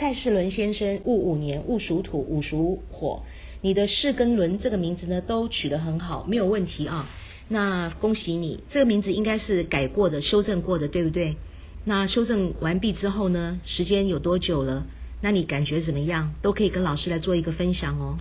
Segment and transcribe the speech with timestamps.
[0.00, 3.22] 蔡世伦先生戊午年戊属土戊属火，
[3.60, 7.06] 你的世跟伦这个名字呢都取得很好，没有问题啊。
[7.48, 11.36] 那恭喜你，这个名字应该是改过的、修正过的，对不对？
[11.84, 14.86] 那修正完毕之后呢，时间有多久了？
[15.20, 16.32] 那你感觉怎么样？
[16.40, 18.16] 都可以跟老师来做一个分享哦。